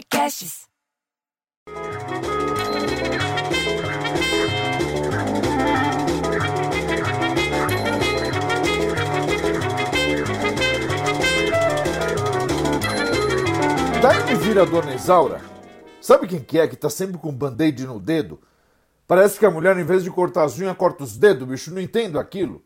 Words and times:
Podcasts. 0.00 0.66
Daí 14.00 14.24
me 14.24 14.34
vira 14.36 14.62
a 14.62 14.64
dona 14.64 14.94
Isaura. 14.94 15.42
Sabe 16.00 16.26
quem 16.26 16.40
que 16.40 16.58
é 16.58 16.66
que 16.66 16.76
tá 16.76 16.88
sempre 16.88 17.18
com 17.18 17.30
band-aid 17.30 17.86
no 17.86 18.00
dedo? 18.00 18.40
Parece 19.06 19.38
que 19.38 19.44
a 19.44 19.50
mulher, 19.50 19.76
em 19.76 19.84
vez 19.84 20.02
de 20.02 20.10
cortar 20.10 20.44
as 20.44 20.58
unhas, 20.58 20.76
corta 20.76 21.04
os 21.04 21.16
dedos, 21.16 21.46
bicho. 21.46 21.74
Não 21.74 21.80
entendo 21.80 22.18
aquilo. 22.18 22.62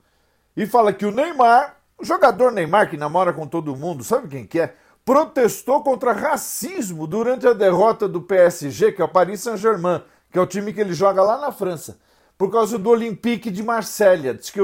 E 0.56 0.66
fala 0.66 0.92
que 0.92 1.04
o 1.04 1.10
Neymar, 1.10 1.80
o 1.98 2.04
jogador 2.04 2.52
Neymar 2.52 2.88
que 2.88 2.96
namora 2.96 3.32
com 3.32 3.46
todo 3.46 3.74
mundo, 3.74 4.04
sabe 4.04 4.28
quem 4.28 4.46
que 4.46 4.60
é? 4.60 4.76
Protestou 5.05 5.82
contra 5.82 6.12
racismo 6.12 7.07
durante 7.07 7.46
a 7.46 7.53
derrota 7.53 8.08
do 8.08 8.22
PSG, 8.22 8.93
que 8.93 9.03
é 9.03 9.04
o 9.04 9.08
Paris 9.08 9.40
Saint-Germain, 9.40 10.03
que 10.31 10.39
é 10.39 10.40
o 10.40 10.46
time 10.46 10.72
que 10.72 10.81
ele 10.81 10.95
joga 10.95 11.22
lá 11.22 11.39
na 11.39 11.53
França. 11.53 11.99
Por 12.39 12.50
causa 12.50 12.79
do 12.79 12.89
Olympique 12.89 13.50
de 13.50 13.62
Marselha, 13.62 14.35
diz 14.35 14.50
que 14.50 14.61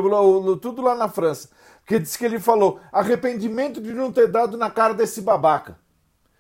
tudo 0.61 0.83
lá 0.83 0.95
na 0.95 1.09
França. 1.09 1.51
Porque 1.81 1.99
diz 1.99 2.17
que 2.17 2.25
ele 2.25 2.41
falou 2.41 2.81
arrependimento 2.91 3.81
de 3.81 3.93
não 3.93 4.11
ter 4.11 4.29
dado 4.29 4.57
na 4.57 4.71
cara 4.71 4.95
desse 4.95 5.21
babaca. 5.21 5.79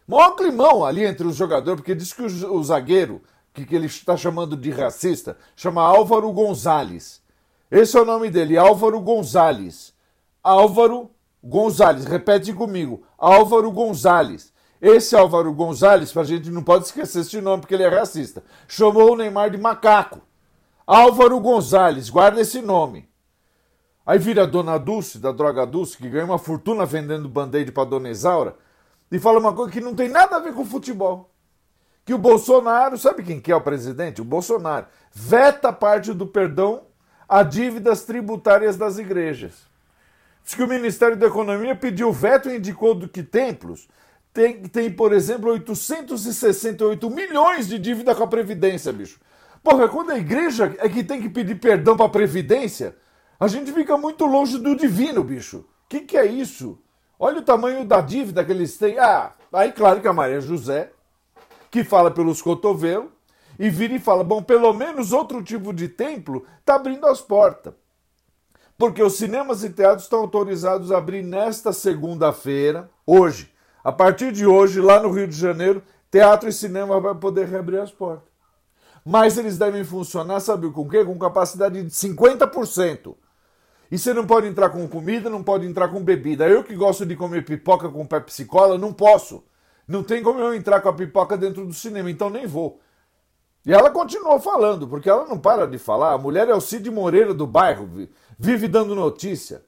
Mó 0.08 0.30
climão 0.30 0.84
ali 0.84 1.04
entre 1.04 1.26
os 1.26 1.36
jogadores, 1.36 1.80
porque 1.80 1.94
diz 1.94 2.12
que 2.12 2.22
o, 2.22 2.54
o 2.54 2.64
zagueiro, 2.64 3.22
que, 3.52 3.64
que 3.64 3.76
ele 3.76 3.86
está 3.86 4.16
chamando 4.16 4.56
de 4.56 4.70
racista, 4.70 5.36
chama 5.54 5.82
Álvaro 5.82 6.32
Gonzalez. 6.32 7.22
Esse 7.70 7.96
é 7.96 8.00
o 8.00 8.04
nome 8.04 8.30
dele, 8.30 8.56
Álvaro 8.56 9.00
Gonzalez. 9.00 9.94
Álvaro 10.42 11.10
Gonzalez, 11.42 12.04
repete 12.04 12.52
comigo, 12.52 13.02
Álvaro 13.16 13.70
Gonzalez. 13.70 14.52
Esse 14.80 15.16
Álvaro 15.16 15.52
Gonzalez, 15.52 16.14
a 16.16 16.24
gente 16.24 16.50
não 16.50 16.62
pode 16.62 16.86
esquecer 16.86 17.20
esse 17.20 17.40
nome 17.40 17.60
porque 17.62 17.74
ele 17.74 17.82
é 17.82 17.88
racista, 17.88 18.42
chamou 18.66 19.12
o 19.12 19.16
Neymar 19.16 19.50
de 19.50 19.58
macaco. 19.58 20.20
Álvaro 20.86 21.38
Gonzalez, 21.40 22.10
guarda 22.10 22.40
esse 22.40 22.60
nome. 22.60 23.08
Aí 24.04 24.18
vira 24.18 24.42
a 24.42 24.46
dona 24.46 24.78
Dulce, 24.78 25.18
da 25.18 25.32
droga 25.32 25.66
Dulce, 25.66 25.96
que 25.96 26.08
ganha 26.08 26.24
uma 26.24 26.38
fortuna 26.38 26.84
vendendo 26.84 27.28
band-aid 27.28 27.70
pra 27.72 27.84
dona 27.84 28.10
Isaura, 28.10 28.56
e 29.10 29.18
fala 29.18 29.38
uma 29.38 29.52
coisa 29.52 29.70
que 29.70 29.80
não 29.80 29.94
tem 29.94 30.08
nada 30.08 30.36
a 30.36 30.40
ver 30.40 30.54
com 30.54 30.64
futebol. 30.64 31.30
Que 32.04 32.14
o 32.14 32.18
Bolsonaro, 32.18 32.98
sabe 32.98 33.22
quem 33.22 33.40
que 33.40 33.52
é 33.52 33.56
o 33.56 33.60
presidente? 33.60 34.20
O 34.20 34.24
Bolsonaro 34.24 34.86
veta 35.12 35.72
parte 35.72 36.12
do 36.12 36.26
perdão 36.26 36.82
a 37.28 37.42
dívidas 37.42 38.04
tributárias 38.04 38.76
das 38.76 38.98
igrejas. 38.98 39.69
Diz 40.44 40.54
que 40.54 40.62
o 40.62 40.68
Ministério 40.68 41.16
da 41.16 41.26
Economia 41.26 41.74
pediu 41.76 42.12
veto 42.12 42.48
e 42.48 42.56
indicou 42.56 42.94
do 42.94 43.08
que 43.08 43.22
templos 43.22 43.88
tem, 44.32 44.62
tem, 44.62 44.90
por 44.90 45.12
exemplo, 45.12 45.50
868 45.50 47.10
milhões 47.10 47.68
de 47.68 47.78
dívida 47.78 48.14
com 48.14 48.22
a 48.22 48.28
Previdência, 48.28 48.92
bicho. 48.92 49.20
Porra, 49.62 49.88
quando 49.88 50.10
a 50.10 50.18
igreja 50.18 50.74
é 50.78 50.88
que 50.88 51.04
tem 51.04 51.20
que 51.20 51.28
pedir 51.28 51.56
perdão 51.56 51.96
para 51.96 52.06
a 52.06 52.10
Previdência, 52.10 52.96
a 53.38 53.48
gente 53.48 53.72
fica 53.72 53.96
muito 53.96 54.24
longe 54.24 54.58
do 54.58 54.76
divino, 54.76 55.22
bicho. 55.24 55.58
O 55.58 55.64
que, 55.88 56.00
que 56.00 56.16
é 56.16 56.24
isso? 56.24 56.78
Olha 57.18 57.40
o 57.40 57.42
tamanho 57.42 57.84
da 57.84 58.00
dívida 58.00 58.44
que 58.44 58.52
eles 58.52 58.78
têm. 58.78 58.98
Ah, 58.98 59.32
aí 59.52 59.72
claro 59.72 60.00
que 60.00 60.08
a 60.08 60.12
Maria 60.12 60.40
José, 60.40 60.92
que 61.70 61.84
fala 61.84 62.10
pelos 62.10 62.40
cotovelos, 62.40 63.10
e 63.58 63.68
vira 63.68 63.94
e 63.94 63.98
fala: 63.98 64.24
bom, 64.24 64.42
pelo 64.42 64.72
menos 64.72 65.12
outro 65.12 65.42
tipo 65.42 65.72
de 65.72 65.88
templo 65.88 66.46
está 66.60 66.76
abrindo 66.76 67.06
as 67.06 67.20
portas. 67.20 67.74
Porque 68.80 69.02
os 69.02 69.18
cinemas 69.18 69.62
e 69.62 69.68
teatros 69.68 70.04
estão 70.04 70.20
autorizados 70.20 70.90
a 70.90 70.96
abrir 70.96 71.22
nesta 71.22 71.70
segunda-feira, 71.70 72.88
hoje. 73.06 73.52
A 73.84 73.92
partir 73.92 74.32
de 74.32 74.46
hoje, 74.46 74.80
lá 74.80 75.02
no 75.02 75.10
Rio 75.10 75.28
de 75.28 75.36
Janeiro, 75.36 75.82
teatro 76.10 76.48
e 76.48 76.52
cinema 76.52 76.98
vai 76.98 77.14
poder 77.14 77.46
reabrir 77.46 77.78
as 77.78 77.90
portas. 77.90 78.26
Mas 79.04 79.36
eles 79.36 79.58
devem 79.58 79.84
funcionar, 79.84 80.40
sabe 80.40 80.70
com 80.70 80.88
quê? 80.88 81.04
Com 81.04 81.18
capacidade 81.18 81.82
de 81.82 81.90
50%. 81.90 83.14
E 83.90 83.98
você 83.98 84.14
não 84.14 84.26
pode 84.26 84.46
entrar 84.46 84.70
com 84.70 84.88
comida, 84.88 85.28
não 85.28 85.42
pode 85.42 85.66
entrar 85.66 85.88
com 85.88 86.02
bebida. 86.02 86.48
Eu 86.48 86.64
que 86.64 86.74
gosto 86.74 87.04
de 87.04 87.14
comer 87.14 87.44
pipoca 87.44 87.86
com 87.86 88.06
Pepsi 88.06 88.46
Cola, 88.46 88.78
não 88.78 88.94
posso. 88.94 89.44
Não 89.86 90.02
tem 90.02 90.22
como 90.22 90.40
eu 90.40 90.54
entrar 90.54 90.80
com 90.80 90.88
a 90.88 90.94
pipoca 90.94 91.36
dentro 91.36 91.66
do 91.66 91.74
cinema, 91.74 92.10
então 92.10 92.30
nem 92.30 92.46
vou. 92.46 92.80
E 93.64 93.72
ela 93.72 93.90
continuou 93.90 94.40
falando, 94.40 94.88
porque 94.88 95.08
ela 95.08 95.26
não 95.26 95.38
para 95.38 95.66
de 95.66 95.78
falar. 95.78 96.12
A 96.12 96.18
mulher 96.18 96.48
é 96.48 96.54
o 96.54 96.60
Cid 96.60 96.90
Moreira 96.90 97.34
do 97.34 97.46
bairro, 97.46 98.08
vive 98.38 98.68
dando 98.68 98.94
notícia. 98.94 99.62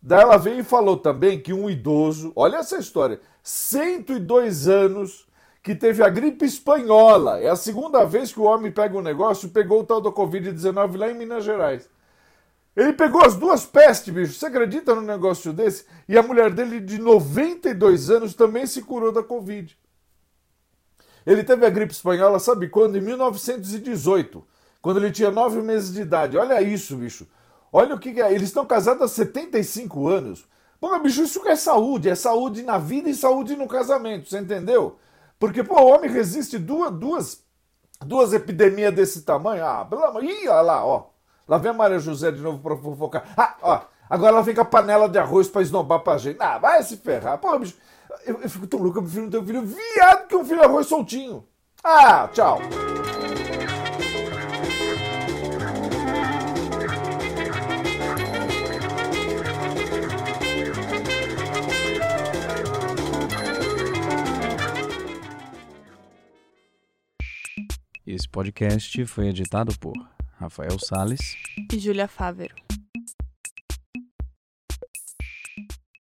Daí 0.00 0.22
ela 0.22 0.36
veio 0.36 0.60
e 0.60 0.64
falou 0.64 0.96
também 0.96 1.40
que 1.40 1.52
um 1.52 1.68
idoso, 1.68 2.32
olha 2.34 2.56
essa 2.56 2.78
história, 2.78 3.20
102 3.42 4.68
anos, 4.68 5.26
que 5.62 5.74
teve 5.74 6.02
a 6.02 6.08
gripe 6.08 6.44
espanhola. 6.44 7.40
É 7.40 7.48
a 7.48 7.56
segunda 7.56 8.04
vez 8.04 8.32
que 8.32 8.40
o 8.40 8.44
homem 8.44 8.72
pega 8.72 8.96
um 8.96 9.02
negócio, 9.02 9.50
pegou 9.50 9.80
o 9.80 9.84
tal 9.84 10.00
da 10.00 10.10
Covid-19 10.10 10.96
lá 10.96 11.10
em 11.10 11.14
Minas 11.14 11.44
Gerais. 11.44 11.88
Ele 12.76 12.92
pegou 12.92 13.22
as 13.24 13.34
duas 13.34 13.66
pestes, 13.66 14.14
bicho. 14.14 14.34
Você 14.34 14.46
acredita 14.46 14.94
num 14.94 15.02
negócio 15.02 15.52
desse? 15.52 15.84
E 16.08 16.16
a 16.16 16.22
mulher 16.22 16.52
dele, 16.52 16.80
de 16.80 16.98
92 16.98 18.08
anos, 18.08 18.34
também 18.34 18.66
se 18.66 18.82
curou 18.82 19.10
da 19.10 19.22
Covid. 19.22 19.76
Ele 21.28 21.44
teve 21.44 21.66
a 21.66 21.68
gripe 21.68 21.92
espanhola, 21.92 22.38
sabe 22.38 22.70
quando? 22.70 22.96
Em 22.96 23.02
1918, 23.02 24.42
quando 24.80 24.96
ele 24.96 25.12
tinha 25.12 25.30
9 25.30 25.60
meses 25.60 25.92
de 25.92 26.00
idade. 26.00 26.38
Olha 26.38 26.62
isso, 26.62 26.96
bicho. 26.96 27.28
Olha 27.70 27.94
o 27.94 27.98
que, 27.98 28.14
que 28.14 28.22
é. 28.22 28.32
Eles 28.32 28.48
estão 28.48 28.64
casados 28.64 29.02
há 29.02 29.08
75 29.08 30.08
anos. 30.08 30.46
Pô, 30.80 30.98
bicho, 31.00 31.22
isso 31.22 31.46
é 31.46 31.54
saúde. 31.54 32.08
É 32.08 32.14
saúde 32.14 32.62
na 32.62 32.78
vida 32.78 33.10
e 33.10 33.14
saúde 33.14 33.56
no 33.56 33.68
casamento. 33.68 34.26
Você 34.26 34.38
entendeu? 34.38 34.96
Porque, 35.38 35.62
pô, 35.62 35.78
o 35.78 35.88
homem 35.88 36.10
resiste 36.10 36.56
duas, 36.56 36.90
duas, 36.92 37.44
duas 38.00 38.32
epidemias 38.32 38.94
desse 38.94 39.20
tamanho. 39.20 39.66
Ah, 39.66 39.84
pelo 39.84 40.04
amor. 40.04 40.24
Ih, 40.24 40.48
olha 40.48 40.62
lá, 40.62 40.82
ó. 40.82 41.10
Lá 41.46 41.58
vem 41.58 41.72
a 41.72 41.74
Maria 41.74 41.98
José 41.98 42.30
de 42.30 42.40
novo 42.40 42.58
pra 42.60 42.74
fofocar. 42.74 43.34
Ah, 43.36 43.54
ó, 43.60 43.80
agora 44.08 44.32
ela 44.32 44.42
vem 44.42 44.54
com 44.54 44.62
a 44.62 44.64
panela 44.64 45.06
de 45.10 45.18
arroz 45.18 45.46
pra 45.46 45.60
esnobar 45.60 46.00
pra 46.00 46.16
gente. 46.16 46.38
Ah, 46.40 46.56
vai 46.56 46.82
se 46.82 46.96
ferrar. 46.96 47.36
Pô, 47.36 47.58
bicho, 47.58 47.76
eu, 48.24 48.40
eu 48.40 48.50
fico 48.50 48.66
tão 48.66 48.80
louco, 48.80 48.98
eu 48.98 49.02
prefiro 49.02 49.24
não 49.24 49.30
ter 49.30 49.38
um 49.38 49.46
filho 49.46 49.62
viado 49.62 50.28
que 50.28 50.36
um 50.36 50.44
filho 50.44 50.62
arroz 50.62 50.86
soltinho. 50.86 51.44
Ah, 51.82 52.28
tchau. 52.28 52.60
Esse 68.06 68.26
podcast 68.26 69.04
foi 69.04 69.28
editado 69.28 69.78
por 69.78 69.92
Rafael 70.38 70.78
Sales 70.78 71.36
e 71.70 71.78
Júlia 71.78 72.08
Fávero. 72.08 72.67